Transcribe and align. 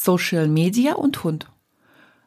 Social 0.00 0.46
Media 0.46 0.94
und 0.94 1.24
Hund. 1.24 1.50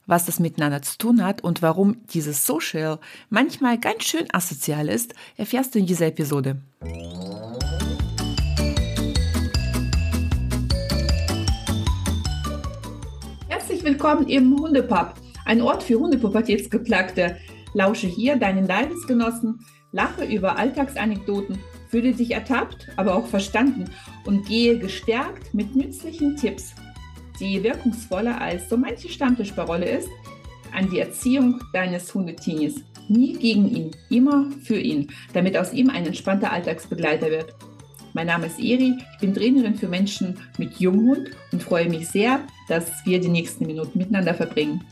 Was 0.06 0.26
das 0.26 0.40
miteinander 0.40 0.82
zu 0.82 0.98
tun 0.98 1.24
hat 1.24 1.42
und 1.42 1.62
warum 1.62 2.06
dieses 2.08 2.46
Social 2.46 3.00
manchmal 3.30 3.80
ganz 3.80 4.04
schön 4.04 4.28
asozial 4.34 4.90
ist, 4.90 5.14
erfährst 5.38 5.74
du 5.74 5.80
in 5.80 5.86
dieser 5.86 6.08
Episode. 6.08 6.60
Herzlich 13.48 13.84
willkommen 13.86 14.28
im 14.28 14.60
Hundepub, 14.60 15.14
ein 15.46 15.62
Ort 15.62 15.84
für 15.84 15.98
Hundepubertätsgeplagte. 15.98 17.38
Lausche 17.74 18.08
hier 18.08 18.36
deinen 18.36 18.68
Leidensgenossen, 18.68 19.66
lache 19.94 20.26
über 20.26 20.58
Alltagsanekdoten, 20.58 21.58
fühle 21.88 22.12
dich 22.12 22.32
ertappt, 22.32 22.90
aber 22.98 23.16
auch 23.16 23.28
verstanden 23.28 23.90
und 24.26 24.46
gehe 24.46 24.78
gestärkt 24.78 25.54
mit 25.54 25.74
nützlichen 25.74 26.36
Tipps 26.36 26.76
die 27.42 27.64
wirkungsvoller 27.64 28.40
als 28.40 28.70
so 28.70 28.78
manche 28.78 29.10
Stammtischparole 29.10 29.90
ist, 29.90 30.08
an 30.74 30.90
die 30.90 31.00
Erziehung 31.00 31.60
deines 31.74 32.14
Hundetinis. 32.14 32.76
Nie 33.10 33.34
gegen 33.34 33.68
ihn, 33.76 33.92
immer 34.10 34.46
für 34.64 34.78
ihn, 34.78 35.10
damit 35.34 35.58
aus 35.58 35.74
ihm 35.74 35.90
ein 35.90 36.06
entspannter 36.06 36.54
Alltagsbegleiter 36.54 37.30
wird. 37.30 37.54
Mein 38.14 38.28
Name 38.28 38.46
ist 38.46 38.60
Eri, 38.60 38.98
ich 39.14 39.20
bin 39.20 39.34
Trainerin 39.34 39.76
für 39.76 39.88
Menschen 39.88 40.38
mit 40.58 40.80
Junghund 40.80 41.32
und 41.52 41.64
freue 41.64 41.90
mich 41.90 42.08
sehr, 42.10 42.42
dass 42.68 43.06
wir 43.06 43.20
die 43.20 43.30
nächsten 43.30 43.66
Minuten 43.66 43.98
miteinander 43.98 44.34
verbringen. 44.34 44.86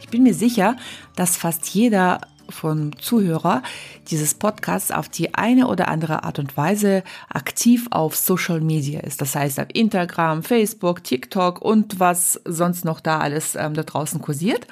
Ich 0.00 0.08
bin 0.08 0.22
mir 0.24 0.34
sicher, 0.34 0.76
dass 1.16 1.36
fast 1.36 1.68
jeder 1.68 2.20
von 2.52 2.92
Zuhörer 2.98 3.62
dieses 4.10 4.34
Podcasts 4.34 4.90
auf 4.90 5.08
die 5.08 5.34
eine 5.34 5.66
oder 5.66 5.88
andere 5.88 6.24
Art 6.24 6.38
und 6.38 6.56
Weise 6.56 7.02
aktiv 7.28 7.86
auf 7.90 8.16
Social 8.16 8.60
Media 8.60 9.00
ist. 9.00 9.20
Das 9.20 9.34
heißt 9.34 9.60
auf 9.60 9.68
Instagram, 9.72 10.42
Facebook, 10.42 11.04
TikTok 11.04 11.60
und 11.60 11.98
was 12.00 12.40
sonst 12.44 12.84
noch 12.84 13.00
da 13.00 13.18
alles 13.18 13.54
ähm, 13.54 13.74
da 13.74 13.82
draußen 13.82 14.20
kursiert. 14.20 14.66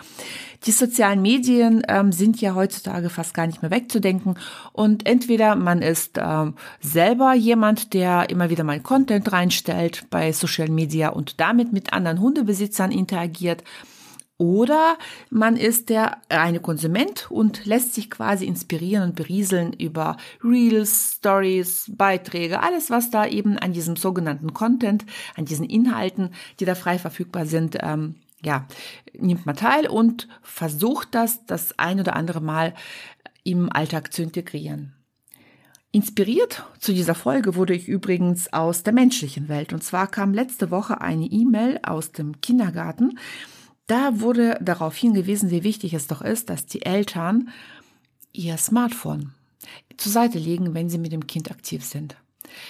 Die 0.67 0.73
sozialen 0.73 1.23
Medien 1.23 1.83
ähm, 1.89 2.13
sind 2.13 2.41
ja 2.41 2.55
heutzutage 2.55 3.09
fast 3.09 3.33
gar 3.33 3.47
nicht 3.47 3.63
mehr 3.63 3.71
wegzudenken 3.71 4.35
und 4.73 5.07
entweder 5.07 5.57
man 5.57 5.81
ist 5.81 6.19
ähm, 6.19 6.55
selber 6.81 7.33
jemand, 7.33 7.95
der 7.95 8.29
immer 8.29 8.51
wieder 8.51 8.65
mal 8.65 8.81
Content 8.81 9.33
reinstellt 9.33 10.05
bei 10.11 10.33
Social 10.33 10.69
Media 10.69 11.09
und 11.09 11.41
damit 11.41 11.73
mit 11.73 11.95
anderen 11.95 12.21
Hundebesitzern 12.21 12.93
interagiert 12.93 13.65
oder 14.41 14.97
man 15.29 15.57
ist 15.59 15.91
der 15.91 16.17
reine 16.31 16.61
Konsument 16.61 17.31
und 17.31 17.67
lässt 17.67 17.93
sich 17.93 18.11
quasi 18.11 18.47
inspirieren 18.47 19.11
und 19.11 19.15
berieseln 19.15 19.75
über 19.75 20.17
Reels, 20.43 21.17
Stories, 21.19 21.93
Beiträge, 21.95 22.63
alles, 22.63 22.89
was 22.89 23.11
da 23.11 23.27
eben 23.27 23.59
an 23.59 23.75
diesem 23.75 23.97
sogenannten 23.97 24.55
Content, 24.55 25.05
an 25.37 25.45
diesen 25.45 25.67
Inhalten, 25.67 26.31
die 26.59 26.65
da 26.65 26.75
frei 26.75 26.99
verfügbar 26.99 27.45
sind, 27.45 27.77
ähm, 27.83 28.15
ja, 28.43 28.67
nimmt 29.13 29.45
man 29.45 29.57
teil 29.57 29.87
und 29.87 30.27
versucht 30.41 31.09
das 31.15 31.45
das 31.45 31.79
ein 31.79 32.01
oder 32.01 32.17
andere 32.17 32.41
Mal 32.41 32.73
im 33.45 33.71
Alltag 33.71 34.11
zu 34.11 34.23
integrieren. 34.23 34.95
Inspiriert 35.93 36.65
zu 36.79 36.95
dieser 36.95 37.15
Folge 37.15 37.57
wurde 37.57 37.75
ich 37.75 37.89
übrigens 37.89 38.51
aus 38.55 38.85
der 38.85 38.95
menschlichen 38.95 39.51
Welt. 39.51 39.75
Und 39.75 39.85
zwar 39.85 40.07
kam 40.07 40.33
letzte 40.33 40.71
Woche 40.71 41.03
eine 41.03 41.27
E-Mail 41.27 41.81
aus 41.83 42.13
dem 42.13 42.41
Kindergarten, 42.41 43.19
da 43.91 44.21
wurde 44.21 44.57
darauf 44.61 44.97
hingewiesen, 44.97 45.51
wie 45.51 45.65
wichtig 45.65 45.95
es 45.95 46.07
doch 46.07 46.23
ist, 46.23 46.49
dass 46.49 46.67
die 46.67 46.83
Eltern 46.83 47.49
ihr 48.33 48.57
Smartphone 48.57 49.33
zur 49.97 50.13
Seite 50.13 50.39
legen, 50.39 50.75
wenn 50.75 50.89
sie 50.89 50.99
mit 50.99 51.13
dem 51.13 51.27
Kind 51.27 51.51
aktiv 51.51 51.85
sind. 51.85 52.17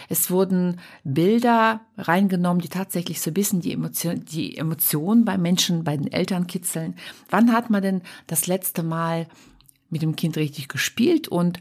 Es 0.09 0.31
wurden 0.31 0.81
Bilder 1.05 1.81
reingenommen, 1.97 2.63
die 2.63 2.69
tatsächlich 2.69 3.21
so 3.21 3.31
ein 3.31 3.35
bisschen 3.35 3.61
die 3.61 3.73
Emotion, 3.73 4.25
die 4.25 4.57
Emotion 4.57 5.25
bei 5.25 5.39
Menschen, 5.39 5.85
bei 5.85 5.97
den 5.97 6.11
Eltern 6.11 6.47
kitzeln. 6.47 6.97
Wann 7.29 7.53
hat 7.53 7.70
man 7.70 7.83
denn 7.83 8.03
das 8.27 8.47
letzte 8.47 8.83
Mal 8.83 9.27
mit 9.91 10.03
dem 10.03 10.17
Kind 10.17 10.36
richtig 10.36 10.69
gespielt 10.69 11.29
und 11.29 11.61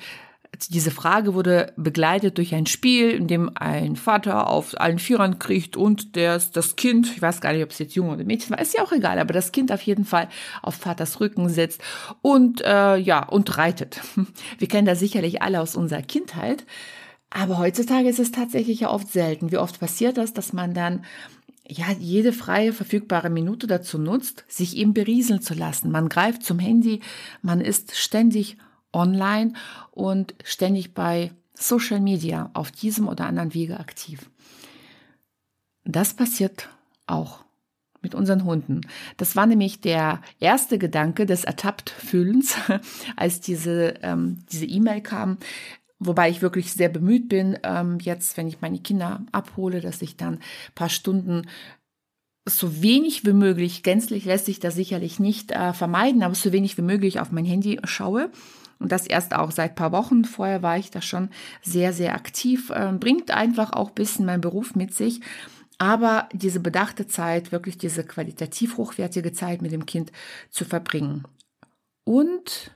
diese 0.69 0.91
Frage 0.91 1.33
wurde 1.33 1.73
begleitet 1.77 2.37
durch 2.37 2.53
ein 2.53 2.65
Spiel, 2.65 3.11
in 3.11 3.27
dem 3.27 3.51
ein 3.55 3.95
Vater 3.95 4.47
auf 4.47 4.79
allen 4.79 4.99
Vierern 4.99 5.39
kriegt 5.39 5.77
und 5.77 6.15
der, 6.15 6.41
das 6.53 6.75
Kind, 6.75 7.07
ich 7.07 7.21
weiß 7.21 7.39
gar 7.39 7.53
nicht, 7.53 7.63
ob 7.63 7.71
es 7.71 7.79
jetzt 7.79 7.95
Junge 7.95 8.13
oder 8.13 8.25
Mädchen 8.25 8.51
war, 8.51 8.59
ist 8.59 8.75
ja 8.75 8.83
auch 8.83 8.91
egal, 8.91 9.19
aber 9.19 9.33
das 9.33 9.51
Kind 9.51 9.71
auf 9.71 9.81
jeden 9.81 10.05
Fall 10.05 10.27
auf 10.61 10.75
Vaters 10.75 11.19
Rücken 11.19 11.49
sitzt 11.49 11.81
und 12.21 12.61
äh, 12.61 12.97
ja 12.97 13.23
und 13.23 13.57
reitet. 13.57 14.01
Wir 14.57 14.67
kennen 14.67 14.87
das 14.87 14.99
sicherlich 14.99 15.41
alle 15.41 15.61
aus 15.61 15.75
unserer 15.75 16.01
Kindheit, 16.01 16.65
aber 17.29 17.59
heutzutage 17.59 18.09
ist 18.09 18.19
es 18.19 18.31
tatsächlich 18.31 18.81
ja 18.81 18.89
oft 18.89 19.11
selten. 19.11 19.51
Wie 19.51 19.57
oft 19.57 19.79
passiert 19.79 20.17
das, 20.17 20.33
dass 20.33 20.51
man 20.51 20.73
dann 20.73 21.05
ja, 21.67 21.85
jede 21.99 22.33
freie 22.33 22.73
verfügbare 22.73 23.29
Minute 23.29 23.67
dazu 23.67 23.99
nutzt, 23.99 24.43
sich 24.47 24.75
eben 24.75 24.95
berieseln 24.95 25.41
zu 25.41 25.53
lassen. 25.53 25.91
Man 25.91 26.09
greift 26.09 26.43
zum 26.43 26.57
Handy, 26.57 27.01
man 27.43 27.61
ist 27.61 27.95
ständig 27.95 28.57
online 28.93 29.53
und 29.91 30.35
ständig 30.43 30.93
bei 30.93 31.31
Social 31.53 31.99
Media 31.99 32.49
auf 32.53 32.71
diesem 32.71 33.07
oder 33.07 33.25
anderen 33.25 33.53
Wege 33.53 33.79
aktiv. 33.79 34.29
Das 35.83 36.13
passiert 36.13 36.69
auch 37.07 37.43
mit 38.01 38.15
unseren 38.15 38.45
Hunden. 38.45 38.81
Das 39.17 39.35
war 39.35 39.45
nämlich 39.45 39.81
der 39.81 40.21
erste 40.39 40.77
Gedanke 40.77 41.25
des 41.25 41.43
Ertapptfühlens, 41.43 42.55
als 43.15 43.41
diese 43.41 43.95
ähm, 44.01 44.39
diese 44.51 44.65
E-Mail 44.65 45.01
kam. 45.01 45.37
Wobei 45.99 46.29
ich 46.29 46.41
wirklich 46.41 46.71
sehr 46.71 46.87
bemüht 46.87 47.27
bin, 47.27 47.59
ähm, 47.63 47.97
jetzt, 47.99 48.37
wenn 48.37 48.47
ich 48.47 48.61
meine 48.61 48.79
Kinder 48.79 49.25
abhole, 49.33 49.81
dass 49.81 50.01
ich 50.01 50.15
dann 50.15 50.39
paar 50.73 50.87
Stunden 50.87 51.47
so 52.45 52.81
wenig 52.81 53.25
wie 53.25 53.33
möglich, 53.33 53.83
gänzlich 53.83 54.23
lässt 54.23 54.45
sich 54.45 54.61
das 54.61 54.75
sicherlich 54.75 55.19
nicht 55.19 55.51
äh, 55.51 55.73
vermeiden, 55.73 56.23
aber 56.23 56.35
so 56.35 56.53
wenig 56.53 56.77
wie 56.77 56.83
möglich 56.83 57.19
auf 57.19 57.31
mein 57.31 57.45
Handy 57.45 57.79
schaue 57.83 58.31
und 58.79 58.91
das 58.91 59.05
erst 59.05 59.35
auch 59.35 59.51
seit 59.51 59.75
paar 59.75 59.91
Wochen. 59.91 60.23
Vorher 60.23 60.63
war 60.63 60.77
ich 60.77 60.89
da 60.89 61.01
schon 61.01 61.29
sehr, 61.61 61.93
sehr 61.93 62.15
aktiv. 62.15 62.71
Ähm, 62.73 62.99
bringt 62.99 63.31
einfach 63.31 63.73
auch 63.73 63.91
bisschen 63.91 64.25
mein 64.25 64.41
Beruf 64.41 64.75
mit 64.75 64.93
sich. 64.93 65.21
Aber 65.77 66.27
diese 66.33 66.59
bedachte 66.59 67.07
Zeit, 67.07 67.51
wirklich 67.51 67.77
diese 67.77 68.03
qualitativ 68.03 68.77
hochwertige 68.77 69.31
Zeit 69.31 69.61
mit 69.61 69.71
dem 69.71 69.85
Kind 69.85 70.11
zu 70.49 70.65
verbringen. 70.65 71.23
Und 72.03 72.75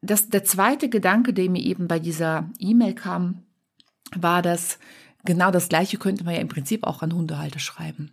das, 0.00 0.28
der 0.28 0.44
zweite 0.44 0.88
Gedanke, 0.88 1.32
der 1.32 1.50
mir 1.50 1.62
eben 1.62 1.86
bei 1.86 1.98
dieser 1.98 2.50
E-Mail 2.58 2.94
kam, 2.94 3.42
war, 4.16 4.42
dass 4.42 4.78
genau 5.24 5.50
das 5.50 5.68
Gleiche 5.68 5.96
könnte 5.98 6.24
man 6.24 6.34
ja 6.34 6.40
im 6.40 6.48
Prinzip 6.48 6.84
auch 6.84 7.02
an 7.02 7.14
Hundehalter 7.14 7.60
schreiben. 7.60 8.12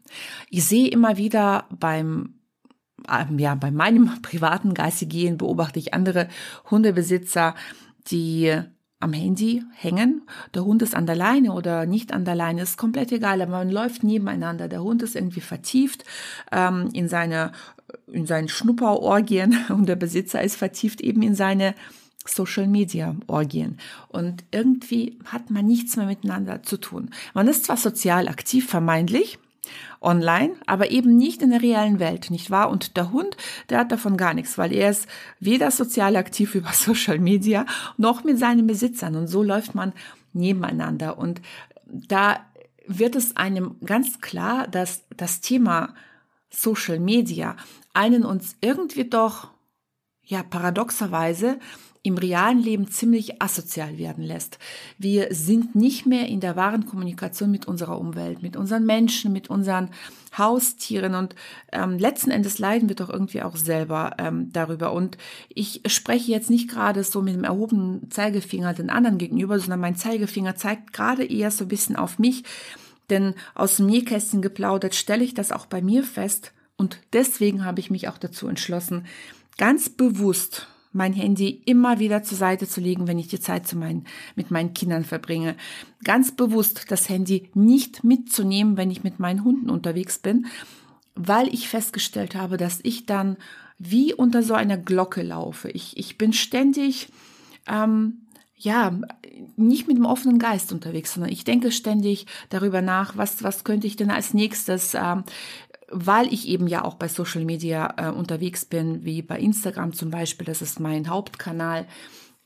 Ich 0.49 0.66
sehe 0.66 0.89
immer 0.89 1.17
wieder 1.17 1.66
beim 1.69 2.38
ja, 3.37 3.55
bei 3.55 3.71
meinem 3.71 4.11
privaten 4.21 4.73
Geistigen 4.73 5.37
beobachte 5.37 5.79
ich 5.79 5.93
andere 5.93 6.27
Hundebesitzer, 6.69 7.55
die 8.07 8.55
am 8.99 9.13
Handy 9.13 9.63
hängen. 9.73 10.23
Der 10.53 10.65
Hund 10.65 10.81
ist 10.81 10.93
an 10.93 11.05
der 11.05 11.15
Leine 11.15 11.53
oder 11.53 11.85
nicht 11.85 12.11
an 12.11 12.25
der 12.25 12.35
Leine, 12.35 12.63
ist 12.63 12.77
komplett 12.77 13.11
egal, 13.11 13.41
aber 13.41 13.51
man 13.51 13.69
läuft 13.69 14.03
nebeneinander. 14.03 14.67
Der 14.67 14.83
Hund 14.83 15.01
ist 15.03 15.15
irgendwie 15.15 15.41
vertieft 15.41 16.03
ähm, 16.51 16.89
in 16.93 17.07
seine 17.07 17.51
in 18.07 18.27
seinen 18.27 18.49
Schnupperorgien 18.49 19.66
und 19.69 19.87
der 19.87 19.95
Besitzer 19.95 20.43
ist 20.43 20.57
vertieft 20.57 21.01
eben 21.01 21.21
in 21.21 21.35
seine 21.35 21.73
Social 22.25 22.67
Media 22.67 23.16
Orgien. 23.27 23.77
Und 24.09 24.43
irgendwie 24.51 25.17
hat 25.25 25.49
man 25.49 25.66
nichts 25.66 25.95
mehr 25.97 26.05
miteinander 26.05 26.61
zu 26.63 26.77
tun. 26.77 27.09
Man 27.33 27.47
ist 27.47 27.66
zwar 27.66 27.77
sozial 27.77 28.27
aktiv, 28.27 28.67
vermeintlich, 28.67 29.39
online, 30.02 30.53
aber 30.66 30.91
eben 30.91 31.18
nicht 31.18 31.41
in 31.41 31.52
der 31.52 31.62
realen 31.62 32.00
Welt, 32.00 32.30
nicht 32.30 32.52
wahr? 32.52 32.69
Und 32.69 32.97
der 32.97 33.12
Hund, 33.12 33.38
der 33.69 33.80
hat 33.80 33.91
davon 33.91 34.18
gar 34.18 34.34
nichts, 34.34 34.57
weil 34.57 34.74
er 34.74 34.90
ist 34.90 35.07
weder 35.40 35.72
sozial 35.72 36.16
aktiv 36.16 36.56
über 36.56 36.72
Social 36.72 37.19
Media 37.19 37.66
noch 37.97 38.24
mit 38.24 38.40
seinen 38.40 38.68
Besitzern. 38.68 39.16
Und 39.16 39.28
so 39.28 39.43
läuft 39.43 39.76
man 39.76 39.93
nebeneinander. 40.34 41.17
Und 41.17 41.41
da 41.85 42.46
wird 42.88 43.16
es 43.16 43.35
einem 43.38 43.76
ganz 43.85 44.22
klar, 44.22 44.67
dass 44.67 45.03
das 45.16 45.41
Thema 45.41 45.93
Social 46.49 46.99
Media 46.99 47.55
einen 47.93 48.26
uns 48.26 48.55
irgendwie 48.61 49.05
doch, 49.05 49.52
ja, 50.23 50.43
paradoxerweise 50.43 51.59
im 52.01 52.17
realen 52.17 52.59
Leben 52.59 52.87
ziemlich 52.87 53.41
asozial 53.41 53.97
werden 53.97 54.23
lässt. 54.23 54.57
Wir 54.97 55.28
sind 55.31 55.75
nicht 55.75 56.05
mehr 56.05 56.28
in 56.28 56.40
der 56.40 56.55
wahren 56.55 56.85
Kommunikation 56.85 57.51
mit 57.51 57.67
unserer 57.67 57.99
Umwelt, 57.99 58.41
mit 58.41 58.55
unseren 58.55 58.85
Menschen, 58.85 59.34
mit 59.34 59.49
unseren 59.49 59.90
Haustieren 60.37 61.16
und 61.16 61.35
ähm, 61.73 61.97
letzten 61.97 62.31
Endes 62.31 62.57
leiden 62.59 62.87
wir 62.87 62.96
doch 62.96 63.09
irgendwie 63.09 63.41
auch 63.41 63.57
selber 63.57 64.16
ähm, 64.17 64.51
darüber. 64.53 64.93
Und 64.93 65.17
ich 65.49 65.81
spreche 65.87 66.31
jetzt 66.31 66.49
nicht 66.49 66.69
gerade 66.69 67.03
so 67.03 67.22
mit 67.22 67.34
dem 67.34 67.43
erhobenen 67.43 68.09
Zeigefinger 68.11 68.73
den 68.73 68.90
anderen 68.90 69.17
gegenüber, 69.17 69.59
sondern 69.59 69.81
mein 69.81 69.95
Zeigefinger 69.95 70.55
zeigt 70.55 70.93
gerade 70.93 71.25
eher 71.25 71.52
so 71.52 71.66
ein 71.66 71.69
bisschen 71.69 71.97
auf 71.97 72.17
mich, 72.17 72.43
denn 73.09 73.34
aus 73.55 73.78
dem 73.78 73.87
Nähkästchen 73.87 74.41
geplaudert 74.41 74.95
stelle 74.95 75.23
ich 75.23 75.34
das 75.34 75.52
auch 75.52 75.66
bei 75.66 75.81
mir 75.81 76.03
fest 76.03 76.53
und 76.78 77.02
deswegen 77.11 77.66
habe 77.66 77.81
ich 77.81 77.91
mich 77.91 78.07
auch 78.07 78.17
dazu 78.17 78.47
entschlossen, 78.47 79.05
ganz 79.57 79.90
bewusst 79.90 80.67
mein 80.91 81.14
Handy 81.14 81.62
immer 81.66 82.00
wieder 82.00 82.24
zur 82.24 82.38
Seite 82.38 82.68
zu 82.68 82.82
legen, 82.82 83.08
wenn 83.08 83.20
ich 83.20 83.28
die 83.28 83.40
Zeit 83.40 83.68
zu 83.68 83.78
meinen, 83.78 84.06
mit 84.36 84.52
meinen 84.52 84.74
Kindern 84.74 85.06
verbringe. 85.06 85.56
Ganz 86.03 86.36
bewusst 86.36 86.86
das 86.90 87.09
Handy 87.09 87.50
nicht 87.53 88.03
mitzunehmen, 88.03 88.78
wenn 88.78 88.91
ich 88.91 89.03
mit 89.03 89.20
meinen 89.20 89.44
Hunden 89.44 89.70
unterwegs 89.70 90.18
bin, 90.18 90.47
weil 91.16 91.53
ich 91.53 91.70
festgestellt 91.70 92.36
habe, 92.36 92.58
dass 92.58 92.80
ich 92.84 93.06
dann 93.06 93.38
wie 93.78 94.14
unter 94.14 94.44
so 94.44 94.53
einer 94.53 94.78
Glocke 94.78 95.22
laufe. 95.22 95.70
Ich, 95.70 95.97
ich 95.97 96.18
bin 96.18 96.34
ständig, 96.34 97.09
ähm, 97.68 98.26
ja, 98.56 99.00
nicht 99.56 99.88
mit 99.88 99.96
dem 99.96 100.06
offenen 100.06 100.38
Geist 100.38 100.74
unterwegs, 100.74 101.14
sondern 101.14 101.32
ich 101.32 101.46
denke 101.46 101.72
ständig 101.72 102.26
darüber 102.50 102.82
nach, 102.82 103.16
was, 103.16 103.41
was 103.41 103.64
könnte 103.64 103.88
ich 103.88 103.96
denn 103.96 104.12
als 104.12 104.34
nächstes, 104.34 104.96
ähm, 104.96 105.24
weil 105.91 106.32
ich 106.34 106.47
eben 106.47 106.68
ja 106.68 106.84
auch 106.84 106.96
bei 106.96 107.08
Social 107.08 107.46
Media 107.46 107.94
äh, 107.97 108.12
unterwegs 108.12 108.66
bin, 108.66 109.03
wie 109.06 109.22
bei 109.22 109.40
Instagram 109.40 109.94
zum 109.94 110.12
Beispiel, 110.12 110.46
das 110.46 110.62
ist 110.62 110.80
mein 110.80 111.09
Hauptkanal. 111.09 111.86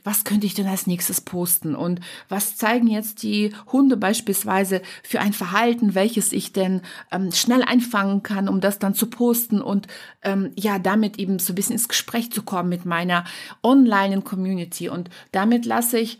Was 0.06 0.26
könnte 0.26 0.46
ich 0.46 0.54
denn 0.54 0.68
als 0.68 0.86
nächstes 0.86 1.22
posten? 1.22 1.76
Und 1.76 2.02
was 2.28 2.58
zeigen 2.58 2.88
jetzt 2.88 3.24
die 3.24 3.56
Hunde 3.72 3.96
beispielsweise 3.96 4.82
für 5.02 5.22
ein 5.22 5.32
Verhalten, 5.32 5.96
welches 5.96 6.34
ich 6.34 6.52
denn 6.52 6.82
ähm, 7.10 7.32
schnell 7.32 7.64
einfangen 7.64 8.22
kann, 8.22 8.50
um 8.50 8.60
das 8.60 8.80
dann 8.80 8.96
zu 8.96 9.08
posten 9.08 9.62
und 9.62 9.88
ähm, 10.22 10.52
ja, 10.58 10.78
damit 10.78 11.20
eben 11.20 11.40
so 11.40 11.54
ein 11.54 11.56
bisschen 11.56 11.74
ins 11.74 11.88
Gespräch 11.88 12.34
zu 12.34 12.44
kommen 12.44 12.68
mit 12.68 12.86
meiner 12.86 13.24
Online-Community. 13.64 14.90
Und 14.90 15.10
damit 15.32 15.66
lasse 15.66 16.00
ich 16.00 16.20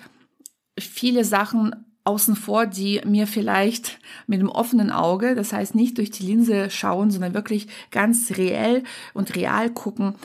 viele 0.80 1.26
Sachen 1.26 1.93
außen 2.06 2.36
vor, 2.36 2.66
die 2.66 3.02
mir 3.06 3.28
vielleicht 3.28 4.00
mit 4.28 4.40
einem 4.40 4.50
offenen 4.50 4.92
Auge, 4.92 5.36
das 5.36 5.54
heißt 5.54 5.76
nicht 5.76 5.98
durch 5.98 6.12
die 6.12 6.26
Linse 6.26 6.70
schauen, 6.70 7.12
sondern 7.12 7.34
wirklich 7.34 7.68
ganz 7.92 8.32
reell 8.38 8.84
und 9.14 9.36
real 9.36 9.70
gucken, 9.70 10.16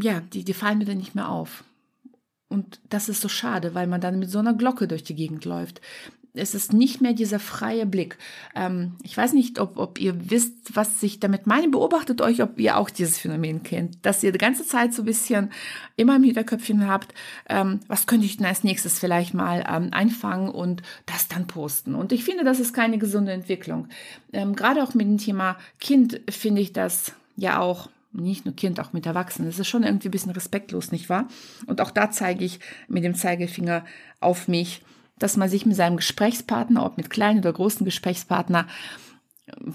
ja, 0.00 0.20
die, 0.20 0.44
die 0.44 0.54
fallen 0.54 0.78
mir 0.78 0.86
dann 0.86 0.98
nicht 0.98 1.14
mehr 1.14 1.28
auf. 1.28 1.64
Und 2.48 2.80
das 2.88 3.08
ist 3.08 3.20
so 3.20 3.28
schade, 3.28 3.74
weil 3.74 3.86
man 3.86 4.00
dann 4.00 4.18
mit 4.18 4.30
so 4.30 4.38
einer 4.38 4.54
Glocke 4.54 4.88
durch 4.88 5.04
die 5.04 5.14
Gegend 5.14 5.44
läuft 5.44 5.80
es 6.34 6.54
ist 6.54 6.72
nicht 6.72 7.00
mehr 7.00 7.12
dieser 7.12 7.38
freie 7.38 7.86
Blick. 7.86 8.18
Ähm, 8.56 8.96
ich 9.02 9.16
weiß 9.16 9.32
nicht, 9.34 9.60
ob, 9.60 9.78
ob 9.78 10.00
ihr 10.00 10.30
wisst, 10.30 10.74
was 10.74 11.00
ich 11.02 11.20
damit 11.20 11.46
meine. 11.46 11.68
Beobachtet 11.68 12.20
euch, 12.20 12.42
ob 12.42 12.58
ihr 12.58 12.76
auch 12.76 12.90
dieses 12.90 13.18
Phänomen 13.18 13.62
kennt, 13.62 14.04
dass 14.04 14.22
ihr 14.22 14.32
die 14.32 14.38
ganze 14.38 14.66
Zeit 14.66 14.92
so 14.92 15.02
ein 15.02 15.06
bisschen 15.06 15.50
immer 15.96 16.16
im 16.16 16.24
Hinterköpfchen 16.24 16.88
habt, 16.88 17.14
ähm, 17.48 17.80
was 17.86 18.06
könnte 18.06 18.26
ich 18.26 18.36
denn 18.36 18.46
als 18.46 18.64
nächstes 18.64 18.98
vielleicht 18.98 19.32
mal 19.32 19.64
ähm, 19.68 19.90
einfangen 19.92 20.48
und 20.48 20.82
das 21.06 21.28
dann 21.28 21.46
posten. 21.46 21.94
Und 21.94 22.10
ich 22.10 22.24
finde, 22.24 22.42
das 22.42 22.58
ist 22.58 22.74
keine 22.74 22.98
gesunde 22.98 23.32
Entwicklung. 23.32 23.86
Ähm, 24.32 24.56
gerade 24.56 24.82
auch 24.82 24.94
mit 24.94 25.06
dem 25.06 25.18
Thema 25.18 25.56
Kind 25.78 26.20
finde 26.28 26.62
ich 26.62 26.72
das 26.72 27.12
ja 27.36 27.60
auch 27.60 27.88
nicht 28.12 28.44
nur 28.44 28.54
Kind, 28.54 28.80
auch 28.80 28.92
mit 28.92 29.06
Erwachsenen. 29.06 29.48
Das 29.48 29.58
ist 29.58 29.68
schon 29.68 29.82
irgendwie 29.84 30.08
ein 30.08 30.12
bisschen 30.12 30.32
respektlos, 30.32 30.92
nicht 30.92 31.08
wahr? 31.08 31.28
Und 31.66 31.80
auch 31.80 31.90
da 31.90 32.10
zeige 32.10 32.44
ich 32.44 32.60
mit 32.88 33.04
dem 33.04 33.14
Zeigefinger 33.14 33.84
auf 34.20 34.48
mich 34.48 34.82
dass 35.18 35.36
man 35.36 35.48
sich 35.48 35.66
mit 35.66 35.76
seinem 35.76 35.96
Gesprächspartner, 35.96 36.84
ob 36.84 36.96
mit 36.96 37.10
kleinen 37.10 37.40
oder 37.40 37.52
großen 37.52 37.84
Gesprächspartner, 37.84 38.66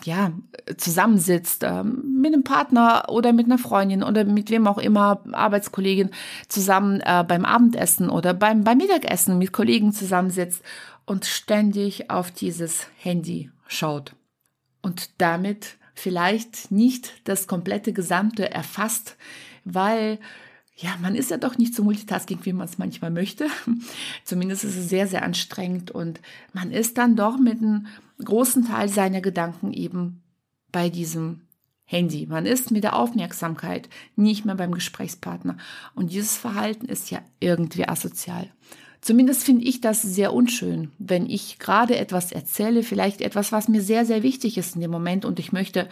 ja, 0.04 0.32
zusammensitzt, 0.78 1.64
äh, 1.64 1.84
mit 1.84 2.34
einem 2.34 2.44
Partner 2.44 3.06
oder 3.10 3.34
mit 3.34 3.46
einer 3.46 3.60
Freundin 3.60 4.04
oder 4.04 4.26
mit 4.26 4.50
wem 4.50 4.68
auch 4.68 4.80
immer, 4.80 5.22
Arbeitskollegin, 5.32 6.10
zusammen 6.48 7.02
äh, 7.02 7.24
beim 7.28 7.46
Abendessen 7.46 8.10
oder 8.10 8.34
beim, 8.34 8.64
beim 8.64 8.78
Mittagessen 8.80 9.38
mit 9.38 9.52
Kollegen 9.52 9.94
zusammensitzt 9.94 10.64
und 11.06 11.26
ständig 11.26 12.10
auf 12.10 12.32
dieses 12.32 12.88
Handy 12.98 13.52
schaut. 13.68 14.16
Und 14.82 15.22
damit 15.22 15.78
vielleicht 15.94 16.72
nicht 16.72 17.22
das 17.26 17.48
komplette 17.48 17.94
Gesamte 17.94 18.50
erfasst, 18.52 19.18
weil 19.66 20.20
ja, 20.82 20.96
man 21.02 21.16
ist 21.16 21.30
ja 21.30 21.38
doch 21.38 21.58
nicht 21.58 21.76
so 21.76 21.84
multitasking, 21.84 22.40
wie 22.44 22.54
man 22.54 22.66
es 22.66 22.78
manchmal 22.78 23.12
möchte. 23.12 23.48
Zumindest 24.24 24.64
ist 24.64 24.78
es 24.78 24.88
sehr, 24.88 25.08
sehr 25.08 25.24
anstrengend 25.24 25.92
und 25.92 26.22
man 26.54 26.72
ist 26.72 26.98
dann 26.98 27.18
doch 27.18 27.38
mit 27.38 27.58
einem 27.58 27.88
großen 28.24 28.66
Teil 28.66 28.88
seiner 28.88 29.20
Gedanken 29.20 29.74
eben 29.74 30.24
bei 30.72 30.90
diesem 30.90 31.42
Handy. 31.84 32.28
Man 32.28 32.46
ist 32.46 32.72
mit 32.72 32.84
der 32.84 32.96
Aufmerksamkeit 32.96 33.90
nicht 34.16 34.46
mehr 34.46 34.56
beim 34.56 34.72
Gesprächspartner. 34.72 35.58
Und 35.96 36.12
dieses 36.12 36.38
Verhalten 36.38 36.86
ist 36.86 37.12
ja 37.12 37.20
irgendwie 37.40 37.88
asozial. 37.88 38.50
Zumindest 39.02 39.44
finde 39.44 39.66
ich 39.66 39.82
das 39.82 40.02
sehr 40.02 40.34
unschön, 40.34 40.92
wenn 40.98 41.30
ich 41.30 41.58
gerade 41.58 41.98
etwas 41.98 42.32
erzähle, 42.32 42.84
vielleicht 42.84 43.22
etwas, 43.22 43.52
was 43.52 43.70
mir 43.70 43.82
sehr, 43.82 44.06
sehr 44.06 44.24
wichtig 44.24 44.58
ist 44.58 44.76
in 44.76 44.82
dem 44.82 44.92
Moment 44.92 45.26
und 45.26 45.40
ich 45.40 45.52
möchte 45.52 45.90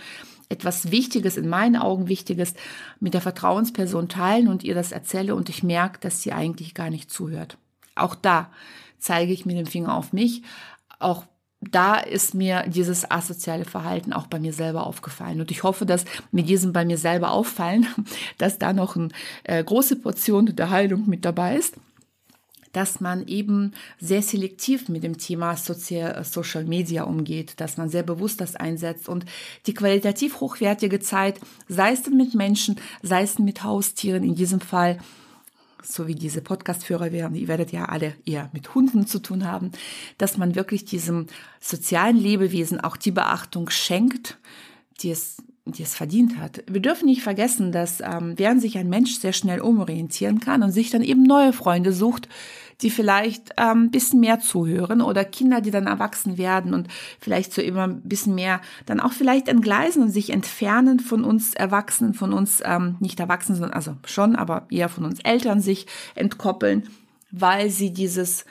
etwas 0.50 0.92
Wichtiges, 0.92 1.38
in 1.38 1.50
meinen 1.50 1.76
Augen 1.76 2.08
Wichtiges, 2.08 2.54
mit 3.00 3.14
der 3.14 3.22
Vertrauensperson 3.22 4.10
teilen 4.10 4.48
und 4.48 4.64
ihr 4.64 4.76
das 4.76 4.92
erzähle 4.92 5.36
und 5.36 5.50
ich 5.50 5.64
merke, 5.64 6.00
dass 6.00 6.22
sie 6.22 6.34
eigentlich 6.34 6.74
gar 6.74 6.90
nicht 6.90 7.12
zuhört. 7.12 7.58
Auch 7.96 8.16
da 8.16 8.52
zeige 9.00 9.34
ich 9.34 9.46
mit 9.46 9.58
dem 9.58 9.66
Finger 9.66 9.96
auf 9.96 10.14
mich. 10.14 10.44
Auch 11.00 11.26
da 11.60 11.96
ist 11.96 12.34
mir 12.34 12.66
dieses 12.68 13.10
asoziale 13.10 13.66
Verhalten 13.66 14.14
auch 14.14 14.28
bei 14.28 14.40
mir 14.40 14.54
selber 14.54 14.86
aufgefallen. 14.86 15.42
Und 15.42 15.50
ich 15.50 15.64
hoffe, 15.64 15.86
dass 15.86 16.06
mit 16.32 16.48
diesem 16.48 16.72
bei 16.72 16.86
mir 16.86 16.98
selber 16.98 17.32
auffallen, 17.32 17.88
dass 18.38 18.60
da 18.60 18.74
noch 18.74 18.96
eine 18.96 19.10
äh, 19.44 19.64
große 19.64 19.98
Portion 19.98 20.56
der 20.56 20.70
Heilung 20.70 21.08
mit 21.08 21.26
dabei 21.26 21.56
ist 21.56 21.76
dass 22.74 23.00
man 23.00 23.28
eben 23.28 23.72
sehr 24.00 24.22
selektiv 24.22 24.90
mit 24.90 25.04
dem 25.04 25.18
Thema 25.18 25.56
Social 25.58 26.66
Media 26.66 27.04
umgeht, 27.04 27.60
dass 27.60 27.78
man 27.78 27.90
sehr 27.90 28.04
bewusst 28.04 28.42
das 28.42 28.56
einsetzt 28.56 29.10
und 29.10 29.26
die 29.66 29.74
qualitativ 29.74 30.40
hochwertige 30.40 31.00
Zeit, 31.00 31.40
sei 31.68 31.92
es 31.92 32.04
denn 32.04 32.18
mit 32.18 32.36
Menschen, 32.36 32.76
sei 33.02 33.24
es 33.24 33.36
denn 33.36 33.46
mit 33.46 33.64
Haustieren, 33.64 34.24
in 34.24 34.36
diesem 34.36 34.60
Fall 34.60 34.98
so 35.84 36.08
wie 36.08 36.16
diese 36.16 36.42
Podcast-Führer 36.42 37.12
werden, 37.12 37.36
ihr 37.36 37.48
werdet 37.48 37.72
ja 37.72 37.86
alle 37.86 38.14
eher 38.26 38.50
mit 38.54 38.76
Hunden 38.76 39.08
zu 39.08 39.20
tun 39.20 39.46
haben, 39.46 39.72
dass 40.18 40.38
man 40.38 40.56
wirklich 40.56 40.86
diesem 40.86 41.28
sozialen 41.60 42.18
Lebewesen 42.18 42.80
auch 42.80 42.98
die 42.98 43.12
Beachtung 43.12 43.70
schenkt, 43.70 44.38
die 45.02 45.12
es 45.12 45.38
die 45.72 45.84
es 45.84 45.96
verdient 45.96 46.38
hat. 46.38 46.64
Wir 46.68 46.82
dürfen 46.82 47.06
nicht 47.06 47.22
vergessen, 47.22 47.72
dass 47.72 48.02
ähm, 48.02 48.34
während 48.38 48.62
sich 48.62 48.78
ein 48.78 48.90
Mensch 48.90 49.20
sehr 49.20 49.34
schnell 49.34 49.60
umorientieren 49.60 50.40
kann 50.40 50.64
und 50.64 50.72
sich 50.72 50.90
dann 50.90 51.02
eben 51.02 51.24
neue 51.24 51.54
Freunde 51.54 51.94
sucht, 51.94 52.28
die 52.82 52.90
vielleicht 52.90 53.54
ähm, 53.58 53.86
ein 53.86 53.92
bisschen 53.92 54.20
mehr 54.20 54.40
zuhören 54.40 55.02
oder 55.02 55.26
Kinder, 55.26 55.62
die 55.62 55.72
dann 55.72 55.88
erwachsen 55.88 56.38
werden 56.38 56.74
und 56.74 56.88
vielleicht 57.20 57.54
so 57.54 57.62
immer 57.62 57.84
ein 57.84 58.02
bisschen 58.02 58.36
mehr 58.36 58.62
dann 58.86 59.00
auch 59.00 59.14
vielleicht 59.14 59.48
entgleisen 59.48 60.04
und 60.04 60.10
sich 60.10 60.30
entfernen 60.30 61.00
von 61.00 61.24
uns 61.24 61.54
Erwachsenen, 61.54 62.14
von 62.14 62.34
uns 62.34 62.62
ähm, 62.64 62.96
nicht 63.00 63.20
Erwachsenen, 63.20 63.60
sondern 63.60 63.76
also 63.76 63.96
schon, 64.06 64.36
aber 64.36 64.68
eher 64.70 64.90
von 64.90 65.06
uns 65.06 65.20
Eltern 65.22 65.60
sich 65.60 65.88
entkoppeln, 66.14 66.84
weil 67.32 67.70
sie 67.70 67.92
dieses 67.92 68.46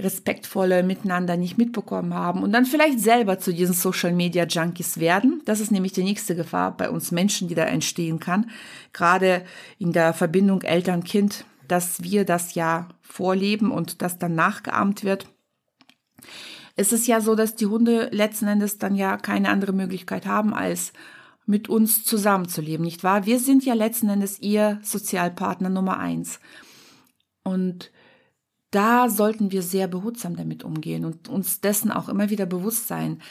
respektvolle 0.00 0.82
Miteinander 0.82 1.36
nicht 1.36 1.58
mitbekommen 1.58 2.14
haben 2.14 2.42
und 2.42 2.52
dann 2.52 2.66
vielleicht 2.66 3.00
selber 3.00 3.38
zu 3.38 3.52
diesen 3.52 3.74
Social 3.74 4.12
Media 4.12 4.44
Junkies 4.46 4.98
werden. 4.98 5.42
Das 5.44 5.58
ist 5.58 5.72
nämlich 5.72 5.92
die 5.92 6.04
nächste 6.04 6.36
Gefahr 6.36 6.76
bei 6.76 6.88
uns 6.88 7.10
Menschen, 7.10 7.48
die 7.48 7.56
da 7.56 7.64
entstehen 7.64 8.20
kann. 8.20 8.50
Gerade 8.92 9.44
in 9.78 9.92
der 9.92 10.12
Verbindung 10.12 10.62
Eltern-Kind, 10.62 11.44
dass 11.66 12.02
wir 12.02 12.24
das 12.24 12.54
ja 12.54 12.88
vorleben 13.02 13.72
und 13.72 14.00
das 14.00 14.18
dann 14.18 14.36
nachgeahmt 14.36 15.02
wird. 15.02 15.26
Es 16.76 16.92
ist 16.92 17.08
ja 17.08 17.20
so, 17.20 17.34
dass 17.34 17.56
die 17.56 17.66
Hunde 17.66 18.08
letzten 18.12 18.46
Endes 18.46 18.78
dann 18.78 18.94
ja 18.94 19.16
keine 19.16 19.48
andere 19.48 19.72
Möglichkeit 19.72 20.26
haben, 20.26 20.54
als 20.54 20.92
mit 21.44 21.68
uns 21.68 22.04
zusammenzuleben, 22.04 22.84
nicht 22.84 23.02
wahr? 23.02 23.26
Wir 23.26 23.40
sind 23.40 23.64
ja 23.64 23.74
letzten 23.74 24.10
Endes 24.10 24.38
ihr 24.38 24.78
Sozialpartner 24.82 25.70
Nummer 25.70 25.98
eins. 25.98 26.38
Und 27.42 27.90
da 28.70 29.08
sollten 29.08 29.50
wir 29.50 29.62
sehr 29.62 29.88
behutsam 29.88 30.36
damit 30.36 30.62
umgehen 30.64 31.04
und 31.04 31.28
uns 31.28 31.60
dessen 31.60 31.90
auch 31.90 32.08
immer 32.08 32.30
wieder 32.30 32.46
bewusst 32.46 32.86
sein, 32.88 33.22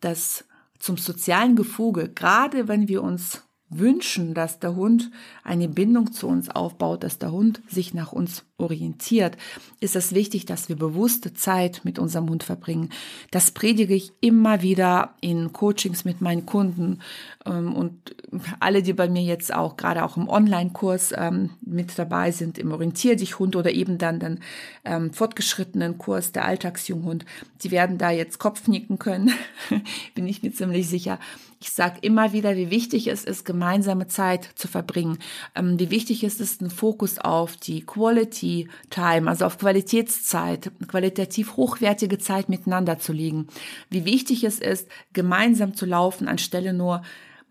dass 0.00 0.44
zum 0.78 0.96
sozialen 0.96 1.56
Gefuge, 1.56 2.08
gerade 2.08 2.68
wenn 2.68 2.88
wir 2.88 3.02
uns 3.02 3.42
wünschen, 3.78 4.34
dass 4.34 4.58
der 4.58 4.76
Hund 4.76 5.10
eine 5.44 5.68
Bindung 5.68 6.12
zu 6.12 6.26
uns 6.28 6.48
aufbaut, 6.48 7.02
dass 7.02 7.18
der 7.18 7.32
Hund 7.32 7.62
sich 7.68 7.94
nach 7.94 8.12
uns 8.12 8.44
orientiert, 8.58 9.36
ist 9.80 9.96
es 9.96 10.14
wichtig, 10.14 10.46
dass 10.46 10.68
wir 10.68 10.76
bewusste 10.76 11.34
Zeit 11.34 11.80
mit 11.84 11.98
unserem 11.98 12.30
Hund 12.30 12.44
verbringen. 12.44 12.90
Das 13.30 13.50
predige 13.50 13.94
ich 13.94 14.12
immer 14.20 14.62
wieder 14.62 15.14
in 15.20 15.52
Coachings 15.52 16.04
mit 16.04 16.20
meinen 16.20 16.46
Kunden 16.46 17.00
ähm, 17.44 17.74
und 17.74 18.14
alle, 18.60 18.82
die 18.82 18.92
bei 18.92 19.08
mir 19.08 19.22
jetzt 19.22 19.52
auch 19.52 19.76
gerade 19.76 20.04
auch 20.04 20.16
im 20.16 20.28
Online-Kurs 20.28 21.12
ähm, 21.16 21.50
mit 21.60 21.98
dabei 21.98 22.30
sind, 22.30 22.58
im 22.58 22.72
Orientier 22.72 23.16
dich 23.16 23.38
Hund 23.38 23.56
oder 23.56 23.72
eben 23.72 23.98
dann 23.98 24.20
den 24.20 24.40
ähm, 24.84 25.12
fortgeschrittenen 25.12 25.98
Kurs 25.98 26.32
der 26.32 26.44
Alltagsjunghund, 26.44 27.24
die 27.62 27.70
werden 27.70 27.98
da 27.98 28.10
jetzt 28.10 28.38
Kopfnicken 28.38 28.98
können, 28.98 29.30
bin 30.14 30.26
ich 30.26 30.42
mir 30.42 30.52
ziemlich 30.52 30.88
sicher. 30.88 31.18
Ich 31.62 31.70
sage 31.70 31.98
immer 32.00 32.32
wieder, 32.32 32.56
wie 32.56 32.70
wichtig 32.70 33.06
es 33.06 33.22
ist, 33.22 33.44
gemeinsame 33.44 34.08
Zeit 34.08 34.50
zu 34.56 34.66
verbringen, 34.66 35.18
ähm, 35.54 35.78
wie 35.78 35.90
wichtig 35.90 36.24
es 36.24 36.40
ist, 36.40 36.60
einen 36.60 36.70
Fokus 36.70 37.20
auf 37.20 37.56
die 37.56 37.82
Quality 37.82 38.68
Time, 38.90 39.30
also 39.30 39.44
auf 39.44 39.58
Qualitätszeit, 39.58 40.72
qualitativ 40.88 41.56
hochwertige 41.56 42.18
Zeit 42.18 42.48
miteinander 42.48 42.98
zu 42.98 43.12
legen, 43.12 43.46
wie 43.90 44.04
wichtig 44.04 44.42
es 44.42 44.58
ist, 44.58 44.88
gemeinsam 45.12 45.76
zu 45.76 45.86
laufen, 45.86 46.26
anstelle 46.26 46.72
nur 46.72 47.02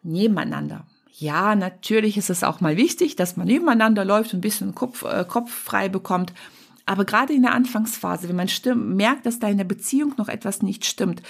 nebeneinander. 0.03 0.85
Ja, 1.13 1.55
natürlich 1.55 2.17
ist 2.17 2.29
es 2.29 2.43
auch 2.43 2.59
mal 2.59 2.75
wichtig, 2.75 3.15
dass 3.15 3.37
man 3.37 3.47
nebeneinander 3.47 4.03
läuft 4.03 4.33
und 4.33 4.39
ein 4.39 4.41
bisschen 4.41 4.75
Kopf, 4.75 5.03
äh, 5.05 5.23
Kopf 5.25 5.53
frei 5.53 5.87
bekommt. 5.87 6.33
Aber 6.85 7.05
gerade 7.05 7.31
in 7.31 7.43
der 7.43 7.53
Anfangsphase, 7.53 8.27
wenn 8.27 8.35
man 8.35 8.49
merkt, 8.97 9.25
dass 9.25 9.39
da 9.39 9.47
in 9.47 9.57
der 9.57 9.63
Beziehung 9.63 10.15
noch 10.17 10.27
etwas 10.27 10.61
nicht 10.61 10.83
stimmt, 10.85 11.21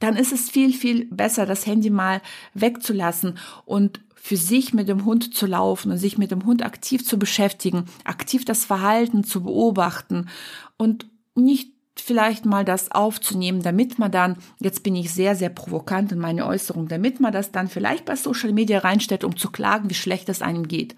dann 0.00 0.16
ist 0.16 0.32
es 0.32 0.50
viel, 0.50 0.72
viel 0.72 1.06
besser, 1.06 1.46
das 1.46 1.66
Handy 1.66 1.90
mal 1.90 2.20
wegzulassen 2.54 3.38
und 3.64 4.00
für 4.16 4.36
sich 4.36 4.74
mit 4.74 4.88
dem 4.88 5.04
Hund 5.04 5.34
zu 5.34 5.46
laufen 5.46 5.92
und 5.92 5.98
sich 5.98 6.18
mit 6.18 6.30
dem 6.30 6.44
Hund 6.44 6.64
aktiv 6.64 7.06
zu 7.06 7.18
beschäftigen, 7.18 7.84
aktiv 8.04 8.44
das 8.44 8.64
Verhalten 8.64 9.24
zu 9.24 9.42
beobachten 9.42 10.28
und 10.76 11.06
nicht 11.34 11.72
vielleicht 11.96 12.44
mal 12.44 12.64
das 12.64 12.90
aufzunehmen, 12.90 13.62
damit 13.62 13.98
man 13.98 14.10
dann, 14.10 14.36
jetzt 14.58 14.82
bin 14.82 14.96
ich 14.96 15.12
sehr, 15.12 15.36
sehr 15.36 15.50
provokant 15.50 16.12
in 16.12 16.18
meine 16.18 16.46
Äußerung, 16.46 16.88
damit 16.88 17.20
man 17.20 17.32
das 17.32 17.52
dann 17.52 17.68
vielleicht 17.68 18.04
bei 18.04 18.16
Social 18.16 18.52
Media 18.52 18.78
reinstellt, 18.78 19.24
um 19.24 19.36
zu 19.36 19.50
klagen, 19.50 19.90
wie 19.90 19.94
schlecht 19.94 20.28
es 20.28 20.42
einem 20.42 20.68
geht. 20.68 20.96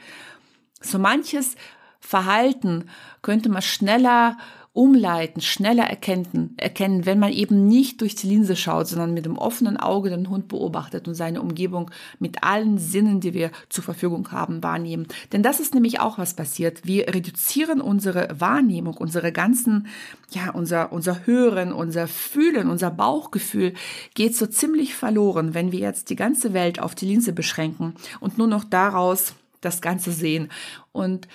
So 0.81 0.99
manches 0.99 1.57
Verhalten 2.03 2.91
könnte 3.23 3.49
man 3.49 3.63
schneller 3.63 4.37
umleiten, 4.75 5.43
schneller 5.43 5.85
erkennen, 5.85 6.55
erkennen, 6.57 7.05
wenn 7.05 7.19
man 7.19 7.31
eben 7.31 7.69
nicht 7.69 8.01
durch 8.01 8.15
die 8.15 8.27
Linse 8.27 8.57
schaut, 8.57 8.89
sondern 8.89 9.13
mit 9.13 9.27
dem 9.27 9.37
offenen 9.37 9.77
Auge 9.77 10.09
den 10.09 10.31
Hund 10.31 10.49
beobachtet 10.49 11.07
und 11.07 11.15
seine 11.15 11.43
Umgebung 11.43 11.91
mit 12.19 12.43
allen 12.43 12.79
Sinnen, 12.79 13.21
die 13.21 13.35
wir 13.35 13.51
zur 13.69 13.85
Verfügung 13.85 14.33
haben, 14.33 14.63
wahrnehmen. 14.63 15.07
Denn 15.33 15.43
das 15.43 15.61
ist 15.61 15.75
nämlich 15.75 16.01
auch 16.01 16.17
was 16.17 16.35
passiert. 16.35 16.87
Wir 16.87 17.15
reduzieren 17.15 17.83
unsere 17.83 18.29
Wahrnehmung, 18.41 18.97
unsere 18.97 19.31
ganzen, 19.31 19.89
ja, 20.31 20.51
unser, 20.51 20.91
unser 20.91 21.27
Hören, 21.27 21.73
unser 21.73 22.09
Fühlen, 22.09 22.71
unser 22.71 22.91
Bauchgefühl 22.91 23.75
geht 24.15 24.35
so 24.35 24.47
ziemlich 24.47 24.95
verloren, 24.95 25.53
wenn 25.53 25.71
wir 25.71 25.81
jetzt 25.81 26.09
die 26.09 26.17
ganze 26.17 26.55
Welt 26.55 26.81
auf 26.81 26.95
die 26.95 27.07
Linse 27.07 27.35
beschränken 27.35 27.95
und 28.21 28.39
nur 28.39 28.47
noch 28.47 28.65
daraus 28.65 29.35
das 29.63 29.81
Ganze 29.81 30.13
sehen. 30.13 30.51
Und 30.93 31.29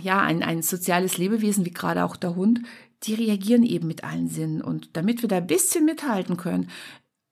ja, 0.00 0.20
ein, 0.20 0.42
ein 0.42 0.62
soziales 0.62 1.18
Lebewesen, 1.18 1.64
wie 1.64 1.72
gerade 1.72 2.04
auch 2.04 2.16
der 2.16 2.34
Hund, 2.34 2.60
die 3.04 3.14
reagieren 3.14 3.62
eben 3.62 3.86
mit 3.86 4.04
allen 4.04 4.28
Sinnen. 4.28 4.62
Und 4.62 4.96
damit 4.96 5.22
wir 5.22 5.28
da 5.28 5.36
ein 5.38 5.46
bisschen 5.46 5.84
mithalten 5.84 6.36
können, 6.36 6.70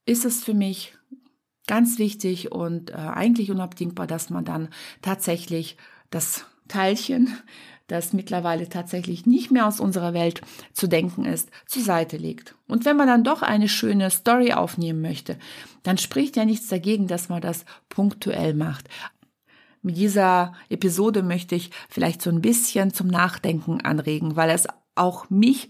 ist 0.07 0.25
es 0.25 0.43
für 0.43 0.55
mich 0.55 0.95
ganz 1.67 1.99
wichtig 1.99 2.53
und 2.53 2.91
äh, 2.91 2.95
eigentlich 2.95 3.51
unabdingbar, 3.51 4.07
dass 4.07 4.31
man 4.31 4.45
dann 4.45 4.69
tatsächlich 5.01 5.77
das 6.11 6.45
Teilchen, 6.69 7.37
das 7.87 8.13
mittlerweile 8.13 8.69
tatsächlich 8.69 9.27
nicht 9.27 9.51
mehr 9.51 9.67
aus 9.67 9.81
unserer 9.81 10.15
Welt 10.15 10.41
zu 10.73 10.87
denken 10.87 11.25
ist, 11.25 11.51
zur 11.67 11.83
Seite 11.83 12.17
legt. 12.17 12.55
Und 12.67 12.85
wenn 12.85 12.97
man 12.97 13.07
dann 13.07 13.25
doch 13.25 13.43
eine 13.43 13.69
schöne 13.69 14.11
Story 14.11 14.53
aufnehmen 14.53 15.03
möchte, 15.03 15.39
dann 15.83 15.99
spricht 15.99 16.37
ja 16.37 16.45
nichts 16.45 16.69
dagegen, 16.69 17.07
dass 17.07 17.29
man 17.29 17.43
das 17.43 17.65
punktuell 17.89 18.55
macht. 18.55 18.89
Mit 19.83 19.97
dieser 19.97 20.53
Episode 20.69 21.23
möchte 21.23 21.57
ich 21.57 21.71
vielleicht 21.89 22.23
so 22.23 22.31
ein 22.31 22.41
bisschen 22.41 22.95
zum 22.95 23.09
Nachdenken 23.09 23.81
anregen, 23.81 24.37
weil 24.37 24.51
es 24.51 24.69
auch 24.95 25.29
mich 25.29 25.69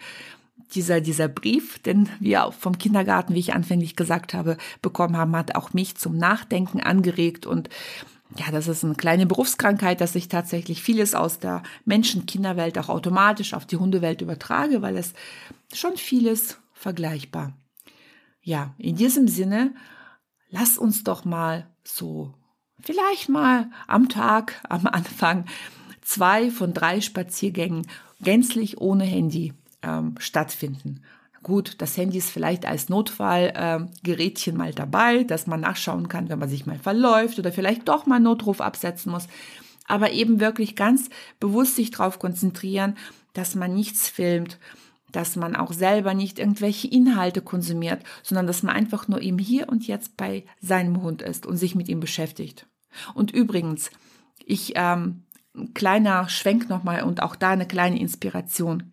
dieser, 0.74 1.00
dieser 1.00 1.28
Brief, 1.28 1.78
den 1.80 2.08
wir 2.20 2.52
vom 2.52 2.78
Kindergarten, 2.78 3.34
wie 3.34 3.40
ich 3.40 3.54
anfänglich 3.54 3.96
gesagt 3.96 4.34
habe, 4.34 4.56
bekommen 4.80 5.16
haben, 5.16 5.36
hat 5.36 5.54
auch 5.54 5.72
mich 5.72 5.96
zum 5.96 6.16
Nachdenken 6.16 6.80
angeregt 6.80 7.46
und 7.46 7.68
ja, 8.38 8.50
das 8.50 8.66
ist 8.66 8.82
eine 8.82 8.94
kleine 8.94 9.26
Berufskrankheit, 9.26 10.00
dass 10.00 10.14
ich 10.14 10.28
tatsächlich 10.28 10.82
vieles 10.82 11.14
aus 11.14 11.38
der 11.38 11.62
Menschen-Kinderwelt 11.84 12.78
auch 12.78 12.88
automatisch 12.88 13.52
auf 13.52 13.66
die 13.66 13.76
Hundewelt 13.76 14.22
übertrage, 14.22 14.80
weil 14.80 14.96
es 14.96 15.12
schon 15.74 15.96
vieles 15.98 16.58
vergleichbar. 16.72 17.52
Ja, 18.40 18.74
in 18.78 18.96
diesem 18.96 19.28
Sinne, 19.28 19.74
lass 20.48 20.78
uns 20.78 21.04
doch 21.04 21.26
mal 21.26 21.68
so 21.84 22.34
vielleicht 22.82 23.28
mal 23.28 23.70
am 23.86 24.08
Tag, 24.08 24.60
am 24.68 24.86
Anfang, 24.86 25.46
zwei 26.02 26.50
von 26.50 26.74
drei 26.74 27.00
Spaziergängen 27.00 27.86
gänzlich 28.20 28.80
ohne 28.80 29.04
Handy 29.04 29.52
ähm, 29.82 30.14
stattfinden. 30.18 31.02
Gut, 31.42 31.74
das 31.78 31.96
Handy 31.96 32.18
ist 32.18 32.30
vielleicht 32.30 32.66
als 32.66 32.88
Notfallgerätchen 32.88 34.54
äh, 34.54 34.58
mal 34.58 34.72
dabei, 34.72 35.24
dass 35.24 35.48
man 35.48 35.60
nachschauen 35.60 36.08
kann, 36.08 36.28
wenn 36.28 36.38
man 36.38 36.48
sich 36.48 36.66
mal 36.66 36.78
verläuft 36.78 37.38
oder 37.38 37.50
vielleicht 37.50 37.88
doch 37.88 38.06
mal 38.06 38.20
Notruf 38.20 38.60
absetzen 38.60 39.10
muss. 39.10 39.26
Aber 39.88 40.12
eben 40.12 40.38
wirklich 40.38 40.76
ganz 40.76 41.10
bewusst 41.40 41.74
sich 41.74 41.90
darauf 41.90 42.20
konzentrieren, 42.20 42.96
dass 43.32 43.56
man 43.56 43.74
nichts 43.74 44.08
filmt, 44.08 44.58
dass 45.10 45.34
man 45.34 45.56
auch 45.56 45.72
selber 45.72 46.14
nicht 46.14 46.38
irgendwelche 46.38 46.86
Inhalte 46.86 47.42
konsumiert, 47.42 48.02
sondern 48.22 48.46
dass 48.46 48.62
man 48.62 48.76
einfach 48.76 49.08
nur 49.08 49.20
im 49.20 49.38
Hier 49.38 49.68
und 49.68 49.86
Jetzt 49.86 50.16
bei 50.16 50.44
seinem 50.60 51.02
Hund 51.02 51.22
ist 51.22 51.44
und 51.44 51.56
sich 51.56 51.74
mit 51.74 51.88
ihm 51.88 51.98
beschäftigt. 51.98 52.66
Und 53.14 53.30
übrigens, 53.30 53.90
ich 54.44 54.72
ähm, 54.76 55.24
kleiner 55.74 56.28
Schwenk 56.28 56.68
nochmal 56.68 57.02
und 57.02 57.22
auch 57.22 57.36
da 57.36 57.50
eine 57.50 57.66
kleine 57.66 58.00
Inspiration. 58.00 58.92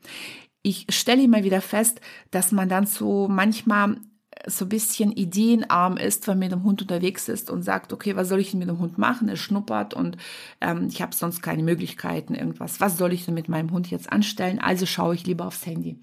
Ich 0.61 0.85
stelle 0.89 1.23
immer 1.23 1.43
wieder 1.43 1.61
fest, 1.61 2.01
dass 2.31 2.51
man 2.51 2.67
dann 2.67 2.85
so 2.85 3.27
manchmal 3.29 3.97
so 4.45 4.65
ein 4.65 4.69
bisschen 4.69 5.11
ideenarm 5.11 5.97
ist, 5.97 6.27
wenn 6.27 6.39
man 6.39 6.49
mit 6.49 6.51
dem 6.51 6.63
Hund 6.63 6.81
unterwegs 6.81 7.27
ist 7.27 7.49
und 7.49 7.63
sagt, 7.63 7.91
okay, 7.91 8.15
was 8.15 8.29
soll 8.29 8.39
ich 8.39 8.51
denn 8.51 8.59
mit 8.59 8.69
dem 8.69 8.79
Hund 8.79 8.97
machen? 8.97 9.27
Er 9.27 9.35
schnuppert 9.35 9.93
und 9.93 10.17
ähm, 10.61 10.87
ich 10.89 11.01
habe 11.01 11.15
sonst 11.15 11.41
keine 11.41 11.63
Möglichkeiten, 11.63 12.35
irgendwas. 12.35 12.79
Was 12.79 12.97
soll 12.97 13.13
ich 13.13 13.25
denn 13.25 13.33
mit 13.33 13.49
meinem 13.49 13.71
Hund 13.71 13.89
jetzt 13.89 14.11
anstellen? 14.11 14.59
Also 14.59 14.85
schaue 14.85 15.15
ich 15.15 15.25
lieber 15.25 15.45
aufs 15.45 15.65
Handy. 15.65 15.99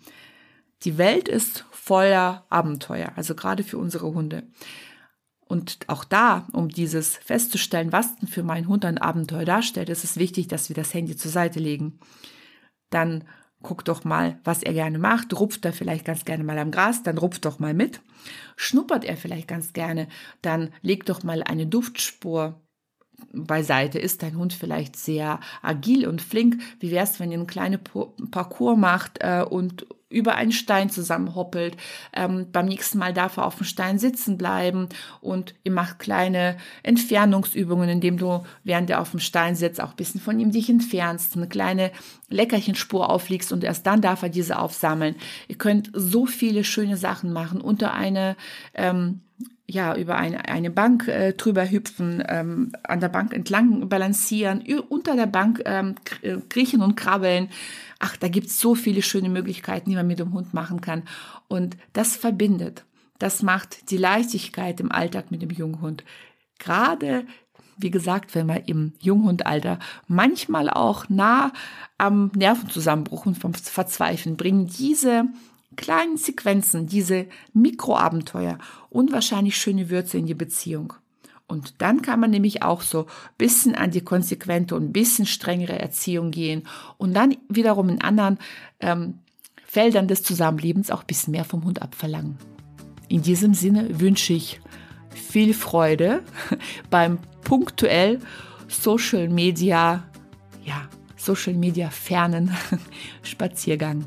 Die 0.82 0.98
Welt 0.98 1.28
ist 1.28 1.64
voller 1.70 2.44
Abenteuer, 2.50 3.12
also 3.16 3.34
gerade 3.34 3.62
für 3.62 3.78
unsere 3.78 4.12
Hunde. 4.12 4.42
Und 5.48 5.78
auch 5.86 6.04
da, 6.04 6.48
um 6.52 6.68
dieses 6.68 7.16
festzustellen, 7.16 7.92
was 7.92 8.16
denn 8.16 8.28
für 8.28 8.42
meinen 8.42 8.66
Hund 8.66 8.84
ein 8.84 8.98
Abenteuer 8.98 9.44
darstellt, 9.44 9.88
ist 9.88 10.02
es 10.02 10.16
wichtig, 10.16 10.48
dass 10.48 10.68
wir 10.68 10.74
das 10.74 10.92
Handy 10.92 11.16
zur 11.16 11.30
Seite 11.30 11.60
legen. 11.60 12.00
Dann 12.90 13.24
guck 13.62 13.84
doch 13.84 14.04
mal, 14.04 14.40
was 14.44 14.62
er 14.62 14.72
gerne 14.72 14.98
macht. 14.98 15.38
Rupft 15.38 15.64
er 15.64 15.72
vielleicht 15.72 16.04
ganz 16.04 16.24
gerne 16.24 16.42
mal 16.42 16.58
am 16.58 16.72
Gras, 16.72 17.02
dann 17.02 17.18
rupft 17.18 17.44
doch 17.44 17.58
mal 17.58 17.74
mit. 17.74 18.00
Schnuppert 18.56 19.04
er 19.04 19.16
vielleicht 19.16 19.48
ganz 19.48 19.72
gerne, 19.72 20.08
dann 20.42 20.72
leg 20.82 21.06
doch 21.06 21.22
mal 21.22 21.42
eine 21.42 21.66
Duftspur 21.66 22.60
beiseite. 23.32 23.98
Ist 23.98 24.22
dein 24.22 24.36
Hund 24.36 24.52
vielleicht 24.52 24.96
sehr 24.96 25.40
agil 25.62 26.06
und 26.06 26.22
flink? 26.22 26.60
Wie 26.80 26.90
wär's, 26.90 27.20
wenn 27.20 27.30
ihr 27.30 27.38
einen 27.38 27.46
kleinen 27.46 27.80
Parcours 28.30 28.76
macht 28.76 29.18
äh, 29.20 29.44
und 29.48 29.86
über 30.08 30.36
einen 30.36 30.52
Stein 30.52 30.88
zusammenhoppelt. 30.88 31.76
Ähm, 32.12 32.46
beim 32.52 32.66
nächsten 32.66 32.98
Mal 32.98 33.12
darf 33.12 33.38
er 33.38 33.46
auf 33.46 33.56
dem 33.56 33.66
Stein 33.66 33.98
sitzen 33.98 34.38
bleiben 34.38 34.88
und 35.20 35.54
ihr 35.64 35.72
macht 35.72 35.98
kleine 35.98 36.56
Entfernungsübungen, 36.82 37.88
indem 37.88 38.16
du, 38.16 38.44
während 38.62 38.88
er 38.88 39.00
auf 39.00 39.10
dem 39.10 39.20
Stein 39.20 39.56
sitzt, 39.56 39.80
auch 39.80 39.90
ein 39.90 39.96
bisschen 39.96 40.20
von 40.20 40.38
ihm 40.38 40.52
dich 40.52 40.70
entfernst, 40.70 41.36
eine 41.36 41.48
kleine 41.48 41.90
Leckerchenspur 42.28 43.10
auflegst 43.10 43.52
und 43.52 43.64
erst 43.64 43.86
dann 43.86 44.00
darf 44.00 44.22
er 44.22 44.28
diese 44.28 44.58
aufsammeln. 44.58 45.16
Ihr 45.48 45.58
könnt 45.58 45.90
so 45.92 46.26
viele 46.26 46.62
schöne 46.62 46.96
Sachen 46.96 47.32
machen 47.32 47.60
unter 47.60 47.92
eine 47.92 48.36
ähm, 48.74 49.22
ja, 49.68 49.96
über 49.96 50.16
eine, 50.16 50.48
eine 50.48 50.70
Bank 50.70 51.08
äh, 51.08 51.32
drüber 51.32 51.68
hüpfen, 51.68 52.22
ähm, 52.28 52.72
an 52.84 53.00
der 53.00 53.08
Bank 53.08 53.32
entlang 53.32 53.88
balancieren, 53.88 54.62
unter 54.88 55.16
der 55.16 55.26
Bank 55.26 55.62
ähm, 55.64 55.96
äh, 56.22 56.36
kriechen 56.48 56.82
und 56.82 56.96
krabbeln. 56.96 57.48
Ach, 57.98 58.16
da 58.16 58.28
gibt's 58.28 58.60
so 58.60 58.74
viele 58.74 59.02
schöne 59.02 59.28
Möglichkeiten, 59.28 59.90
die 59.90 59.96
man 59.96 60.06
mit 60.06 60.20
dem 60.20 60.32
Hund 60.32 60.54
machen 60.54 60.80
kann. 60.80 61.02
Und 61.48 61.76
das 61.92 62.16
verbindet. 62.16 62.84
Das 63.18 63.42
macht 63.42 63.90
die 63.90 63.96
Leichtigkeit 63.96 64.78
im 64.78 64.92
Alltag 64.92 65.30
mit 65.30 65.42
dem 65.42 65.50
Junghund. 65.50 66.04
Gerade, 66.58 67.26
wie 67.76 67.90
gesagt, 67.90 68.34
wenn 68.34 68.46
man 68.46 68.62
im 68.66 68.92
Junghundalter 69.00 69.78
manchmal 70.06 70.70
auch 70.70 71.08
nah 71.08 71.52
am 71.98 72.30
Nervenzusammenbruch 72.36 73.26
und 73.26 73.36
vom 73.36 73.54
Verzweifeln 73.54 74.36
bringen 74.36 74.66
diese 74.66 75.24
kleinen 75.74 76.16
Sequenzen, 76.16 76.86
diese 76.86 77.26
Mikroabenteuer 77.52 78.58
unwahrscheinlich 78.90 79.56
schöne 79.56 79.90
Würze 79.90 80.18
in 80.18 80.26
die 80.26 80.34
Beziehung. 80.34 80.94
Und 81.48 81.74
dann 81.78 82.02
kann 82.02 82.18
man 82.18 82.30
nämlich 82.30 82.62
auch 82.62 82.82
so 82.82 83.06
bisschen 83.38 83.74
an 83.74 83.90
die 83.90 84.00
konsequente 84.00 84.74
und 84.74 84.92
bisschen 84.92 85.26
strengere 85.26 85.78
Erziehung 85.78 86.30
gehen 86.30 86.64
und 86.98 87.14
dann 87.14 87.36
wiederum 87.48 87.88
in 87.88 88.00
anderen 88.00 88.38
ähm, 88.80 89.18
Feldern 89.64 90.08
des 90.08 90.22
Zusammenlebens 90.22 90.90
auch 90.90 91.04
bisschen 91.04 91.32
mehr 91.32 91.44
vom 91.44 91.64
Hund 91.64 91.82
abverlangen. 91.82 92.36
In 93.08 93.22
diesem 93.22 93.54
Sinne 93.54 94.00
wünsche 94.00 94.32
ich 94.32 94.60
viel 95.10 95.54
Freude 95.54 96.22
beim 96.90 97.18
punktuell 97.42 98.18
Social 98.68 99.28
Media, 99.28 100.02
ja, 100.64 100.88
Social 101.16 101.54
Media 101.54 101.90
fernen 101.90 102.56
Spaziergang. 103.22 104.06